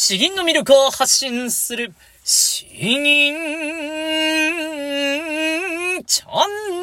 [0.00, 3.34] 詩吟の魅力を発信する、詩吟
[6.06, 6.77] チャンネル。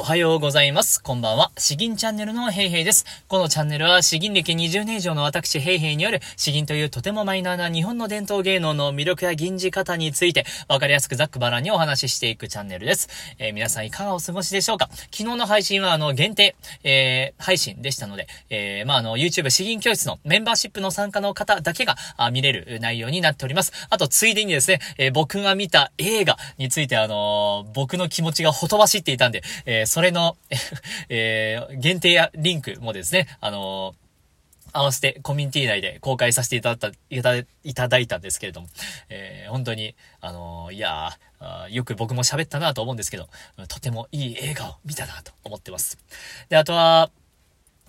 [0.00, 1.02] おはようございます。
[1.02, 1.52] こんばんは。
[1.58, 3.04] 詩吟チャンネルのヘイヘイです。
[3.28, 13.10] このチャンネルは詩吟歴20年以上の私ヘイヘイによる詩吟というとてもマイナーな日本の伝統芸能の魅力や吟じ方についてわかりやすくざっくばらんにお話ししていくチャンネルです。
[13.38, 14.88] えー、皆さんいかがお過ごしでしょうか？
[14.90, 21.96] 昨日の配信はあの限定、えー、配信でしたので、えー、まああの YouTube 詩吟教室のメンバーシップの参加の方だけが
[22.32, 23.72] 見れる内容になっております。
[23.90, 30.36] あとついでにですね、え、僕が見た映画についてあの僕の気持ちがほとばしっていたんで、えー、それの、
[31.08, 34.00] えー、限定やリンクもですね、あのー
[34.72, 38.68] 合わせてコミュニティ内で公開させていただいた、いただいたんですけれども、
[39.08, 41.18] えー、本当に、あのー、いや
[41.70, 43.28] よく僕も喋ったなと思うんですけど、
[43.66, 45.98] とてもいい映画を見たなと思ってます。
[46.50, 47.10] で、あとは、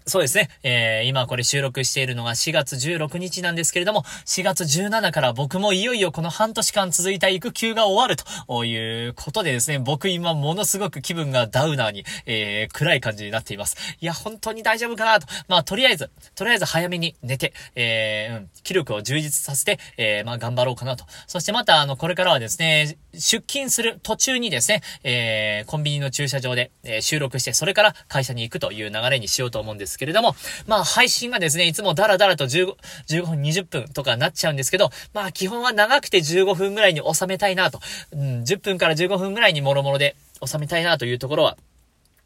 [0.06, 0.50] そうですね。
[0.64, 8.16] えー、今これ収録しているのが4月16日なんですけれども、4月17から僕もいよいよこの半年間続いた育休が終わる
[8.48, 13.78] ということでですね、僕今ものすごく気分がダウナーに、えー、暗い感じになっています。
[14.00, 15.28] いや、本当に大丈夫かなと。
[15.48, 21.06] まあ、とりあえず、とりあえず早めに寝て、えー、うん、気力を充実させて、えー、まあ、頑張ろうかなと。
[21.28, 30.36] そしてまた、あの、これからはですね、出勤する途中にですね、えー、コンビニの駐車場で、えー、収録して、それから会社に行くという流れにしようと思うんですですけれども、
[30.68, 32.76] まあ配信がですね、いつもダラダラと15、
[33.08, 37.80] 15分、20分とかなっちゃうんですけど、まあ基本は長くて15分ぐらいに収めたいなと、
[38.14, 41.58] うん、10分から15分ぐらいにもろもろで収めたいなというところは、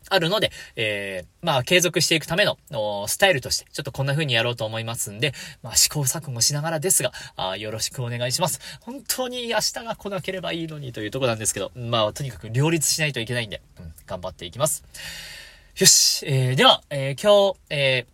[0.07, 2.59] あるので、えー、まあ、継続していくための、
[3.07, 8.59] スタイルとして、ちょっとこんな風にやろうと思いますんで、まあ、試行錯誤しながらですが、あよろしくお願いします。
[8.81, 14.83] 本当に明日が来なければいいのにというとこなんですけど、まあ、とにかく両立しないといけないんで、うん、頑張っていきます。
[15.77, 18.05] よし、えー、では、えー、今日、え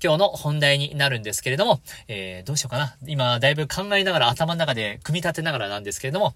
[0.00, 2.96] ー、今日の本題になるんですけれども、えー、どうしようかな。
[3.06, 6.34] 今、だいぶ考えながら、頭の中で組み立てながらなんですけれども、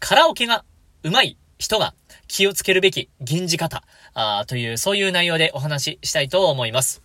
[0.00, 0.64] カラオケが
[1.04, 1.94] 上手い人が
[2.26, 7.00] 気をつけるべき吟じ方、あという、そういう内容でお話ししたいと思います。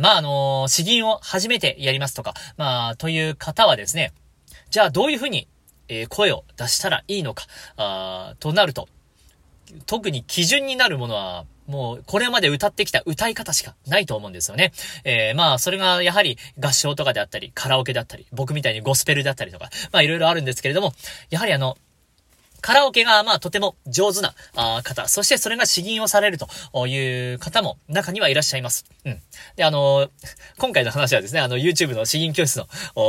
[0.00, 4.14] まあ、あのー、詩吟を初めてやりますとか、まあ、という方はですね、
[4.70, 5.48] じゃあどういうふうに、
[5.88, 7.44] え、声を出したらいいのか、
[7.76, 8.88] あとなると、
[9.86, 14.72] 特に基準になるものは、もう、これまで歌ってきた歌い方しかないと思うんですよね。
[15.04, 20.92] えー、まあ、それがやはり合唱とかであったり、カラオケだったり、僕みたいにゴスペルだったりとか、まあいろいろあるんですけれども、
[21.30, 21.78] やはりあの、
[22.60, 28.84] カラオケが、まあ、とても上手な、あ方、そしてそれが詩吟をされるという方も中にはいらっしゃいます。
[29.04, 29.20] うん。
[29.56, 30.10] で、あのー、
[30.58, 32.66] 今回の話はですね、あの、YouTube の詩吟教室の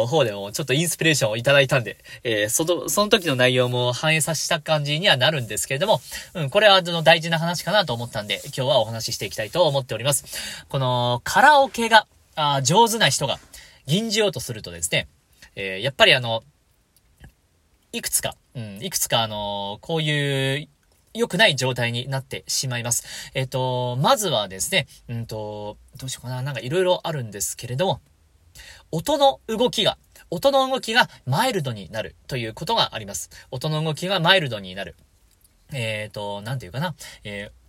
[0.08, 6.02] 方でもちょっとインスピレーションをいただいたんで、えー、その、その時の内容も反映させた感じにはなるんですけれども、
[6.34, 10.26] うん、これはあの、大事な話かなと思ったんで、今日はお話ししていきたいと思っております。
[10.70, 13.40] この、カラオケが、あ上手な人が、
[13.86, 15.08] 吟じようとするとですね、
[15.56, 16.44] えー、やっぱりあの、
[17.92, 20.68] いくつか、うん、いくつかあの、こういう
[21.14, 23.32] 良くない状態になってしまいます。
[23.34, 28.02] えっ、と、まずはですね、うんと、どうしようかな、なんか色々あるんですけれども、
[28.92, 29.98] 音の動きが、
[30.30, 33.30] 音の動きがマイルドになるということがあります。
[33.52, 34.96] 音の動きがマイルドになる。
[35.74, 37.62] えっ、ー、と、なんていうかな、えー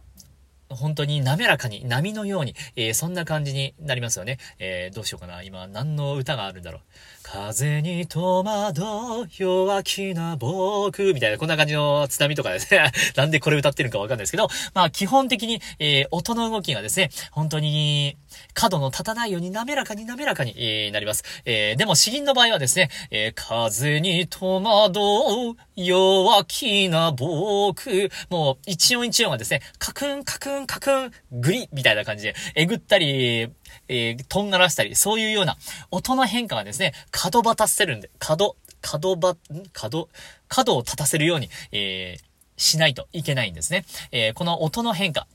[0.75, 4.38] 本当に滑らかに、波のように、えー、そんな感じになりますよね。
[4.59, 5.42] えー、どうしようかな。
[5.42, 6.81] 今、何の歌があるんだろう。
[7.22, 12.91] 風に戸惑う弱気な僕、みたいな、こんな感じの津波とかですね。
[13.16, 18.16] なんでこれ歌ってるかわかんないですけど、まあ、基本的に、えー、音の動きがですね、本当に、
[18.55, 21.22] 角の立たないように滑らかに滑らかに、えー、なります。
[21.44, 33.50] えー、でも、詩吟の場合はですね、え、風に戸惑う弱気な僕、もう、一音一音がですね、カクンカクンンカクン、グリみたいな感じで、えぐったり、
[33.88, 35.56] えー、とんがらしたり、そういうような
[35.91, 39.37] 音の変化がですね、角ばたせるんで、角、角ば、
[39.72, 40.09] 角、
[40.49, 42.22] 角を立たせるように、えー、
[42.56, 43.84] しないといけないんですね。
[44.10, 45.27] えー、この音の変化。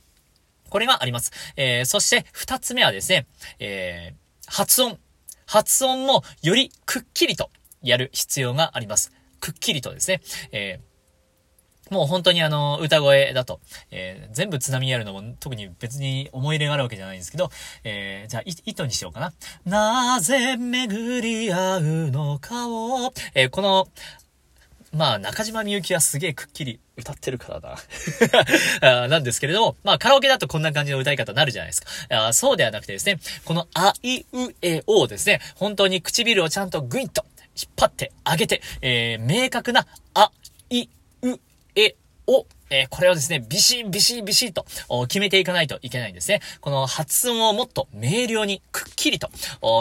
[0.70, 1.31] これがあります。
[1.56, 3.25] えー、そして、二つ目はですね、
[3.60, 4.98] えー、発音。
[5.45, 7.50] 発音もよりくっきりと
[7.81, 9.13] やる必要があります。
[9.40, 10.22] くっきりとですね。
[10.51, 10.96] えー
[11.89, 13.60] もう本当にあの、歌声だと、
[13.92, 17.50] えー、全部津波やるのも特に別に思い入れがあるわけじゃないんですけど、
[17.84, 19.34] えー、じゃあ、糸にしようかな。
[19.66, 23.88] なぜ巡り合うのかを、えー、この、
[24.94, 27.78] まあ、中島みゆきはすげえくっきり歌ってるから
[28.81, 32.28] な なんですけれども、まあ、カラオケだとこんな感じの歌い方になるじゃないですか。
[32.28, 37.25] あそうではなくてですね、このあいうえおですね、本当に唇をちゃんとグイッと
[37.56, 40.31] 引っ張ってあげて、えー、明確なあ、
[40.69, 40.88] い
[41.22, 41.40] う、
[41.77, 41.95] え、
[42.25, 44.65] おえー、これをですね、ビシビシビシと
[45.07, 46.41] 決めていかないといけないんですね。
[46.59, 49.29] この発音をもっと明瞭にくっきりと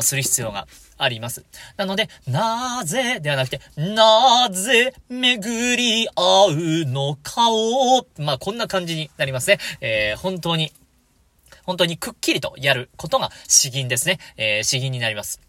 [0.02, 1.42] する必要があります。
[1.78, 9.58] なので、なぜではなくて、なぜ巡り合うのかを、まあ、こんな感じになりますね。
[9.80, 10.70] えー、本当に、
[11.64, 14.18] 本当にくっきりとやることが詩吟ですね。
[14.36, 15.40] えー、詩吟になります。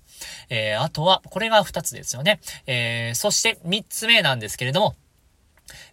[0.49, 2.39] え、あとは、これが二つですよね。
[2.65, 4.95] え、そして三つ目なんですけれども、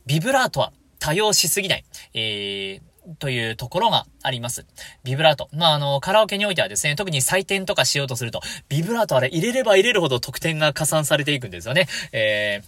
[0.06, 1.84] ビブラートは多用しすぎない。
[2.14, 2.80] えー、
[3.18, 4.66] というところがあります。
[5.04, 5.48] ビブラート。
[5.52, 11.86] まあ、あの、カラオケにおいてはですね、特に採点とかしようとすると、ビブラートあれ入れれば入れるほど得点が加算されていくんですよね。
[12.12, 12.62] え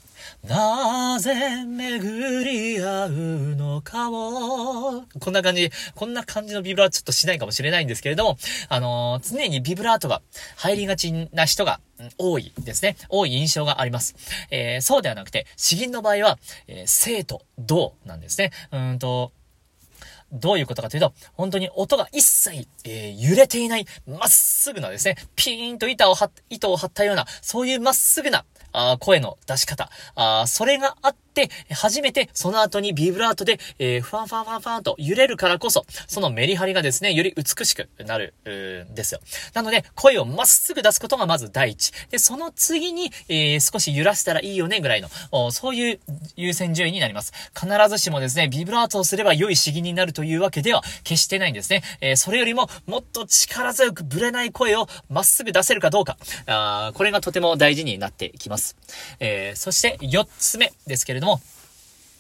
[0.45, 3.11] ー、なぜ巡り合う
[3.57, 10.23] のかを、こんな感じ、こんな感じのビブラートちょっとしないかもしれないんですけれども、あのー、常にビブラートが
[10.57, 11.81] 入りがちな人が
[12.19, 12.97] 多いですね。
[13.09, 14.15] 多い印象があります。
[14.51, 18.51] えー、そうではなくて、詩吟の場合は、えー、生と動なんですね。
[18.73, 19.33] うんと、
[20.33, 31.26] どういうことかというと、本当に音が一切、えー、揺れていない、まっすぐなですね、ピーンと板を張、糸を張ったような、そういうまっすぐな、あ声の出し方、あそれがあって、、
[31.71, 39.21] 初めてその後にビブラートで、えー、ファンファンファンファンと揺れるからこそ、そのメリハリがですね、より美しくなる、んですよ。
[39.55, 41.93] なので、声をまっすぐ出すことがまず第一。
[42.11, 46.01] で、その次に、えー、少し揺らしたらいいよね、ぐらいの、そういう
[46.37, 47.33] 優先順位になります。
[47.55, 51.83] 必ずしもですね、ビブラートをすれば良い詩吟になるというわけでは決してないんですね。
[52.01, 56.17] えー、それよりも、もっと力強くぶれない声をまっすぐ出せるかどうか。
[56.47, 58.77] あこれがとても大事になってきます。
[59.21, 61.41] えー、そして4つ目ですけれども、も、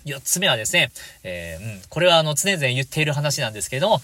[0.04, 0.92] 四つ目はですね、
[1.24, 4.00] えー、うん、これはあの常々言っている話なんですけれども、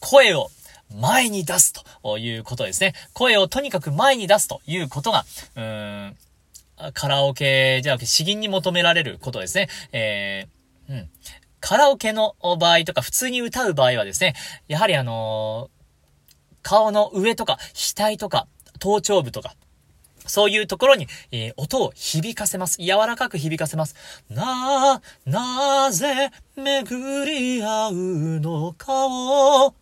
[0.00, 0.50] 声を
[0.94, 1.72] 前に出す
[2.02, 2.94] ということですね。
[3.12, 5.24] 声をとにかく前に出すということが、
[5.56, 6.16] うーん、
[6.94, 9.68] カラオケじゃなくて詩吟に求められることですね。
[9.92, 11.10] えー、うん。
[11.60, 14.34] カラオケの場合とか普通に歌う場合はですね、
[14.68, 18.46] やはりあのー、顔の上とか額とか
[18.78, 19.54] 頭頂部とか、
[20.32, 22.78] そういうところに、えー、音を響かせます。
[22.80, 23.94] 柔らかく響かせます。
[24.30, 27.94] な、なぜ巡り合う
[28.40, 29.74] のかを、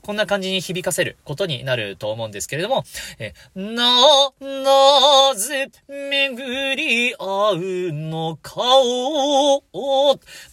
[0.00, 2.84] こんな感じに響かせることになると思うんですけれども、
[3.18, 7.60] え、な、なぜ巡り合う
[7.92, 9.62] のかを、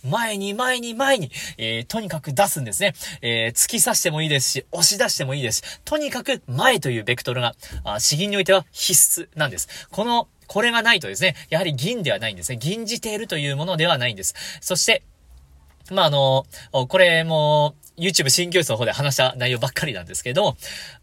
[0.05, 2.93] 前に前に前に、えー、とにかく出すんですね。
[3.21, 7.55] えー、突き刺してもいいですし、押し出してもいいですし、とにかく前というベクトルが、
[7.85, 9.87] あ詩吟においては必須なんです。
[9.89, 12.57] この、これがないとですね、やはり銀ではないんですね。
[12.57, 14.35] 銀じているというものではないんです。
[14.59, 15.01] そして、
[15.91, 20.55] まあ、あの、これも、YouTube 新教室の方で話した内容ばっかりなんですけど、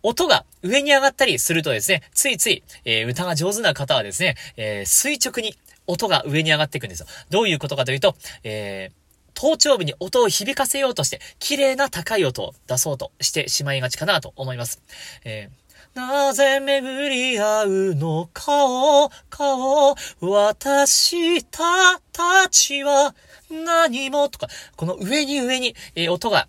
[0.03, 5.55] 音が上に上がったりするとですね、ついつい、えー、歌が上手な方はですね、えー、垂直に
[5.87, 7.07] 音が上に上がっていくんですよ。
[7.31, 9.01] どういうことかというと、えー、
[9.35, 14.83] 頭頂部に音を響かせようとして、綺麗な高い音を出そうとしてしまいがちかなと思います。
[15.25, 15.60] えー
[15.95, 23.15] なぜ巡り合うのかを、かを、私たたちは
[23.51, 24.47] 何もとか、
[24.77, 26.47] この上に上に、えー、音が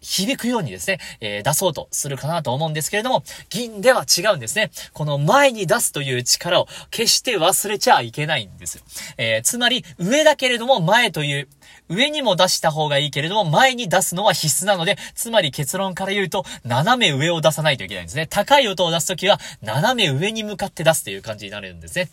[0.00, 4.70] 響くようにですね、えー、出そうとするかなと思うんですけれども、銀では違うんですね。
[4.92, 8.82] この前に出すという力を決して忘れちゃいけないんです。
[9.16, 11.48] えー、つまり、上だけれども前という、
[11.88, 18.26] 上にも出した方がいいけれども、前に出すのは必須なので、つまり結論から言うと、斜め上を出さないといけないんですね。
[18.26, 22.08] 高い音を出すときは、斜め上に向かって出すという感じになるんですね。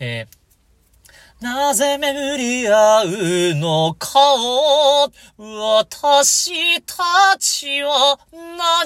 [0.00, 0.41] えー
[1.42, 8.16] なぜ巡り合うのかを、私たちは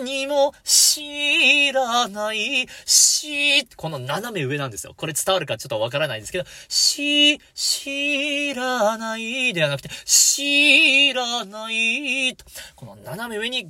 [0.00, 4.94] 何も知らないし、この斜め上なんですよ。
[4.96, 12.34] これ伝わるかちょっとわからないですけど、し、知らないではなくて、知らない
[12.74, 13.68] この斜め上にゴ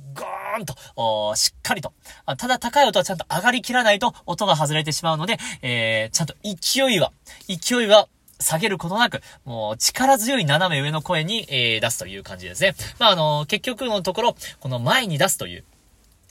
[0.57, 1.91] ーンと、しっかりと。
[2.37, 7.11] ただ高い音はちゃんと上がりきらないと音が外れてしまうので、えー、ちゃんと勢いは、
[7.49, 8.07] 勢いは
[8.39, 12.75] 下げることなく、もう力強い斜め上の声に、えー、出すという感じですね。
[12.99, 15.63] まあ、あのー、結局のところ、この前に出すという、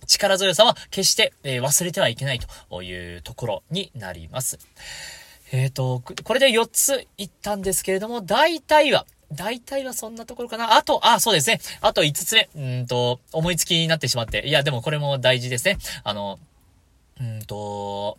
[0.06, 4.58] 力強さは決して、えー、忘れてはいけないというところになります。
[5.52, 10.76] えっ、ー、と、これで4つ言ったんですけれども、大体は、大体はそんなところかな。
[10.76, 11.60] あと、あ、そうですね。
[11.80, 12.48] あと5つ目。
[12.54, 14.46] うんと、思いつきになってしまって。
[14.46, 15.78] いや、でもこれも大事ですね。
[16.04, 16.38] あの、
[17.20, 18.18] うんと、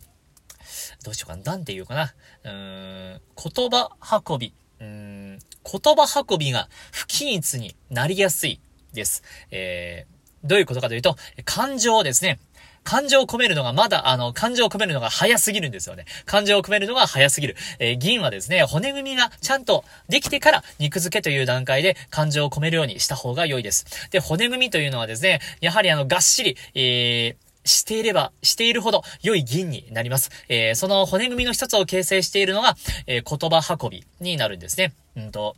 [1.04, 1.42] どうしようかな。
[1.42, 2.14] なんて言うかな。
[2.44, 3.90] うーん、言葉
[4.26, 4.54] 運び。
[4.80, 8.60] うーん、言葉運びが不均一になりやすい
[8.92, 9.22] です。
[9.50, 12.38] えー、どういうことかというと、感情ですね。
[12.84, 16.06] 感情を込めるのがまだ、あの、感情を込めるのが早すぎるんですよね。
[16.24, 17.56] 感情を込めるのが早すぎる。
[17.78, 24.08] えー、銀はですね、骨組みがちゃんとできてから肉付けという段階で感情を込めるようにした方が良いです。
[24.10, 30.30] で、骨組みというのはですね、やはりあの、がっしり、えー、していれば、しているほど良い銀になります。
[30.48, 34.94] えー、その骨組みの一つを形成しているのが、えー、言葉運びになるんですね。
[35.16, 35.56] うんと、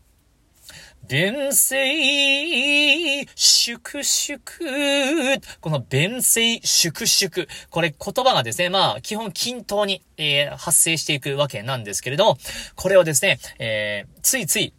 [1.08, 5.40] 弁声、粛々。
[5.60, 7.48] この弁声、粛々。
[7.70, 12.36] これ言葉がですね、まあ、基本均等に、えー、発生していくわけなんですけれど、
[12.76, 14.72] これをですね、えー、ついつい、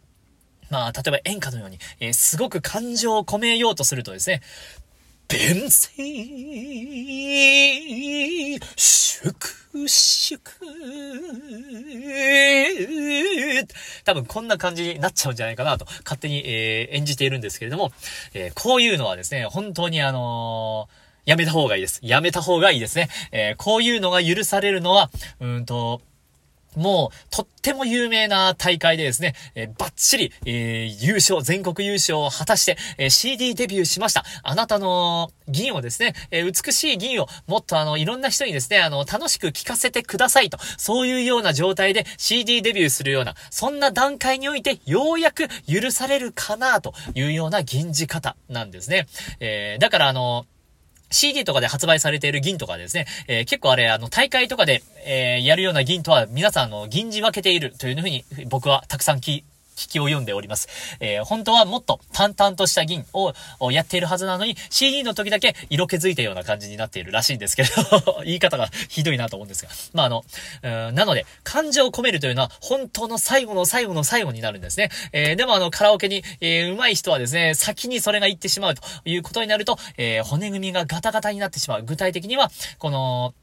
[0.70, 4.40] まあ、例えば演歌のように、えー、すごく感情を込めようとするとですね、
[5.32, 5.92] 伝説、
[8.76, 9.34] 祝
[9.88, 10.40] 祝
[14.04, 17.92] 多分こんな感じになっちゃうんじゃないかなと、勝手に、えー、演じているんですけれども、
[18.34, 22.00] えー、こういうのはですね、本当にあのー、やめた方がいいです。
[22.02, 23.08] やめた方がいいですね。
[23.30, 25.10] え、こういうのが許されるのは、
[25.40, 26.02] うんと、
[26.76, 34.24] もう、とっても有名な大会でですね、えー、バッチリ、えー、優勝、全国優勝を果たして、えー、CD デビューしました。
[34.42, 49.06] あなたの銀をですね、え美しい銀をもっとあの、いろんな人にですね、あの、楽しく聴かせてくださいと、そういうような状態で CD デビューするような、そんな段階において、ようやく許されるかなというような銀じ方なんですね。
[49.40, 50.46] えだからあの、
[51.12, 59.42] CD とかで発売されている銀とかですね、えー、結構あれ、あの、大会とかで、えー、やるような銀とは、皆さん、あの、銀じ分けているというふうに、僕はたくさん聞
[59.76, 60.68] 聞きを読んでおります。
[61.00, 63.32] えー、本当はもっと淡々とした銀を
[63.70, 69.70] やっているはずなのに、CD の時だけ色気づいたような感じになっているらしいんですけど 言い方がひどいなと思うんですが。
[69.92, 70.24] まあ、あの、
[70.92, 74.90] なので、感情を込めるというのは、本当の最後の最後の最後になるんですね。
[75.12, 81.82] えー、でもあの、カラオケに、えー、上手い人はですね、先にそれが言ってしまうということになると、えー、骨組みがガタガタになってしまう。
[81.82, 83.34] 具体的には、この、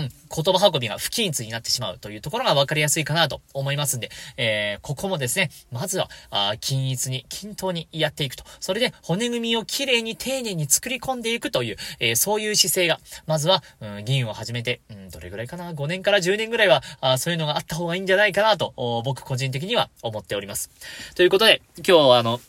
[0.00, 8.44] うん、言葉運びが不均一になってしまうというところが分かりやすいかなと思いますんで、えー、ここもですね、まずは、あ均一に、均等にやっていくと。
[8.60, 18.72] それで、骨組みをきれいに丁寧に作り込んでいくという、えー、そういう姿勢が、まずは、うん、議員を始めて、うん、どれぐらいかな ?5 年から10年ぐらいは、あそういうのがあった方がいいんじゃないかなと、
[19.04, 20.70] 僕個人的には思っております。
[21.14, 22.40] ということで、今日はあの、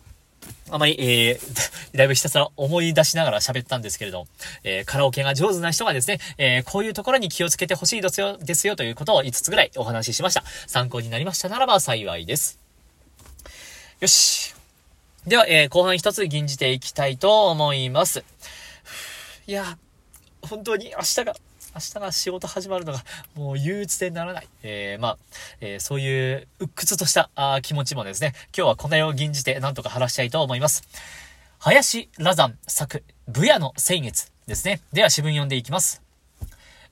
[0.69, 1.67] あまり、えー、
[1.97, 4.27] だいぶひたすら思い出しながら喋ったんですけれど、
[4.63, 10.43] えー、カラオケが上手な人がですね、えー、こういうところに気をつけてほしいですよ、ですよということを5つぐらいお話ししました。
[10.67, 12.59] 参考になりましたならば幸いです。
[13.99, 14.55] よし。
[15.27, 18.23] では、えー、後半一つ吟じていきたいと思います。
[19.45, 19.77] いや、
[20.41, 21.35] 本当に明日が
[21.73, 23.03] 明日が仕事始まるのが
[23.35, 24.47] もう憂鬱でならない。
[24.63, 25.17] えー、まあ、
[25.61, 30.83] えー、そういう鬱屈としたあ気持ちもですね、今日はこの世を吟じてなんとか晴らしたいと思います。
[31.59, 34.81] 林羅山作、武夜の星月ですね。
[34.91, 36.01] では詩文読んでいきます。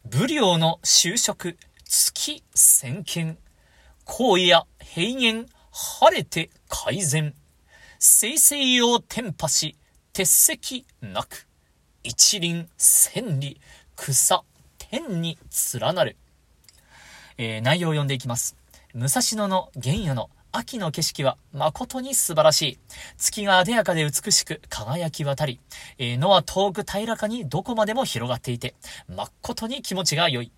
[0.05, 3.37] 武領の就職、月先見。
[4.05, 7.33] 荒野平原、晴れて改善。
[7.99, 9.75] 生々を天破し、
[10.13, 11.47] 鉄石なく。
[12.03, 13.57] 一輪千里、
[13.95, 14.43] 草
[14.89, 15.37] 変に
[15.79, 16.17] 連なる。
[17.37, 18.57] えー、内容を読んでいきます。
[18.93, 22.79] 武蔵野の原野の秋の景色は誠に素晴らしい。
[23.17, 25.59] 月が艶やかで美しく輝き渡り、
[25.99, 28.73] えー、野は遠く平らかにどこまでも広がっていて、
[29.07, 30.51] 誠に気持ちが良い。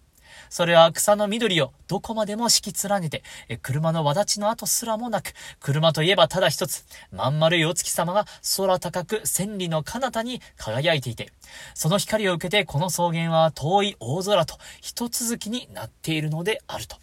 [0.52, 3.24] それは草の緑をどこまでも敷き連ねて、
[3.62, 5.32] 車の輪立ちの跡すらもなく、
[5.62, 8.26] 車といえばただ一つ、まん丸いお月様が
[8.58, 11.32] 空高く千里の彼方に輝いていて、
[11.74, 16.98] その光を受けてこの草原は遠い大空と一続きになっているのであると。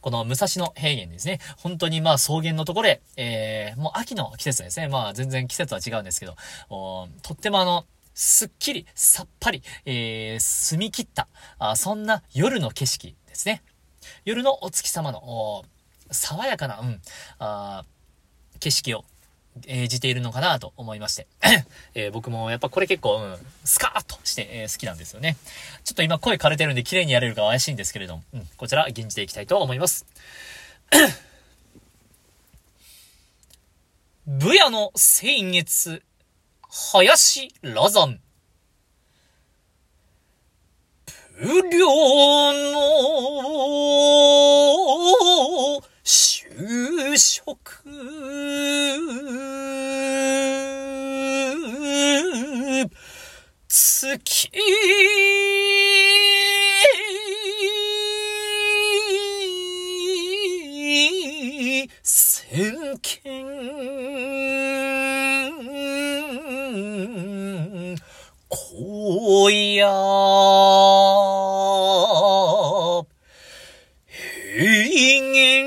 [0.00, 1.40] この武蔵野平原ですね。
[1.56, 4.86] 本当にまあ草原のところで、えー、もう秋の季節ですね。
[4.86, 6.36] まあ全然季節は違うんですけど、
[6.68, 7.84] とってもあの、
[8.20, 11.28] すっきり、さっぱり、えー、澄み切った、
[11.60, 13.62] あそんな夜の景色ですね。
[14.24, 15.64] 夜のお月様の、
[16.10, 17.00] 爽やかな、うん、
[17.38, 17.84] あ
[18.58, 19.04] 景色を
[19.68, 21.28] 演じているのかなと思いまして、
[21.94, 25.36] えー、僕もやっぱこれ結構、うん、スカーッとして、えー、好きなんですよね。
[25.84, 30.06] ちょっと今声枯れてるんで綺麗にやれるか怪しいんですけれども、うん、こちら吟じていきたいと思います。
[34.26, 36.02] 武夜の星月
[36.80, 38.20] 林羅山。
[41.36, 41.86] 不良
[42.72, 42.78] の
[46.04, 47.58] 就職。
[53.68, 54.50] 月
[62.02, 64.07] 先見
[69.48, 69.88] おや、
[74.58, 74.68] 平
[75.32, 75.64] 原、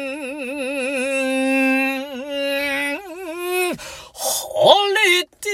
[4.14, 5.50] 晴れて、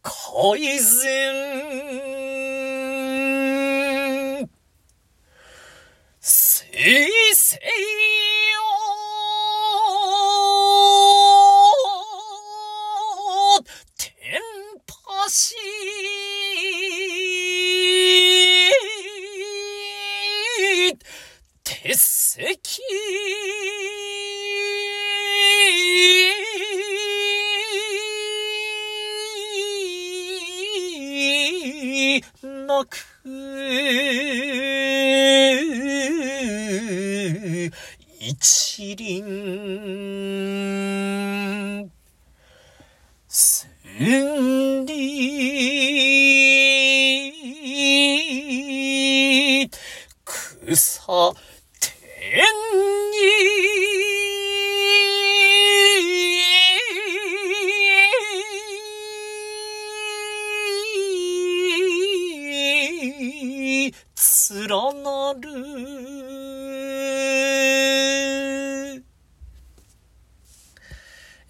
[0.00, 0.88] 改善、
[6.22, 6.72] せい
[7.34, 8.21] せい
[43.28, 44.92] 千里、
[50.74, 51.34] 草、
[51.80, 52.44] 天
[53.10, 53.12] に、
[64.50, 64.68] 連
[65.02, 66.21] なる。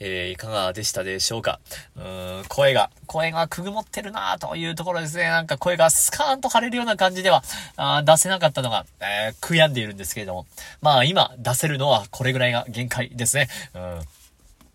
[0.04, 1.61] えーいかがでしたでしょうか？
[1.97, 5.25] うーん、声が、声がくぐもってるなというところですね。
[5.28, 7.44] なんか声がスカーンと張れるような感じでは、
[7.76, 10.47] あ出せなかったのが、えー悔やんでいるんですけれども。
[10.80, 13.49] まあ今出せるのはこれぐらいが限界ですね。
[13.75, 14.00] うん。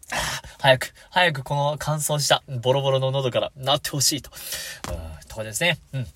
[0.60, 4.32] 早く、早くこの乾燥したボロボロの喉からなってほしいと。
[4.90, 5.78] うん、とこですね。
[5.94, 6.08] うん。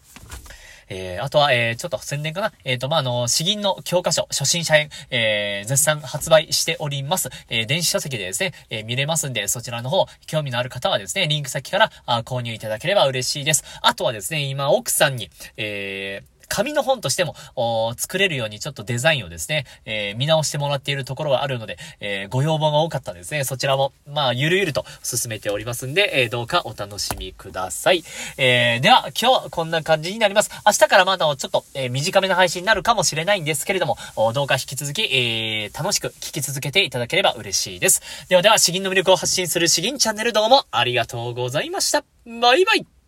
[0.94, 2.52] えー、あとは、えー、ちょっと宣伝かな？
[2.66, 7.30] えっ、と、まあ、あの、詩吟の教科書、初心者編、えー、絶賛発売しております。
[7.50, 13.64] えー、電子書籍でですね、えー、見れますんで、そちらの方、興味のある方はですね、リンク先からあ購入いただければ嬉しいです。
[13.82, 17.34] あとはですね、今、奥さんに、えー、紙の本としても、
[17.98, 23.46] 作れるようにちょっとデザインをですね、えー見直してもらっているところがあるので、えーご要望が多かったですね。
[23.46, 28.04] そちらも、まあ、ゆるゆると進めておりますんで、えーどうかお楽しみください。
[28.38, 30.52] えーでは、今日はこんな感じになります。
[30.66, 33.98] 明日からまだちょっと、えー短めの配信になるかもしれないんですけれども、
[34.34, 38.02] どうか引き続き、えー楽しく聞き続けていただければ嬉しいです。
[38.28, 42.04] ではでは、詩吟の魅力を発信する詩吟チャンネルどうもありがとうございました。
[42.26, 43.01] バイバイ